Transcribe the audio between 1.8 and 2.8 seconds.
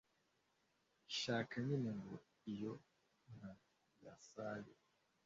ngo iyo